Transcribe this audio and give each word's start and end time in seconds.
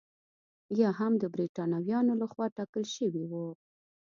یا 0.79 0.89
هم 0.99 1.13
د 1.17 1.23
برېټانویانو 1.33 2.13
لخوا 2.21 2.45
ټاکل 2.57 2.83
شوي 2.95 3.23
وو. 3.31 3.47